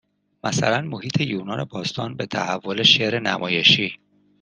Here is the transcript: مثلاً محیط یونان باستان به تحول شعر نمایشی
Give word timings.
مثلاً 0.43 0.81
محیط 0.81 1.21
یونان 1.21 1.63
باستان 1.63 2.15
به 2.17 2.25
تحول 2.25 2.83
شعر 2.83 3.19
نمایشی 3.19 3.99